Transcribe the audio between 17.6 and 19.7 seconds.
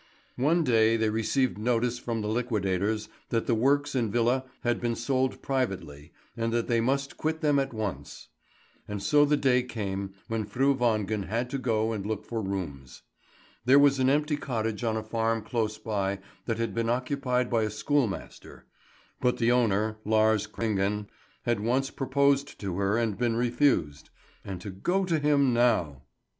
a schoolmaster; but the